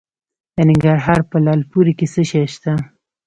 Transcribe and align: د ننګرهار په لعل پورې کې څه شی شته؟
د 0.55 0.57
ننګرهار 0.69 1.21
په 1.29 1.37
لعل 1.45 1.61
پورې 1.71 1.91
کې 1.97 2.05
څه 2.13 2.21
شی 2.29 2.43
شته؟ 2.53 2.73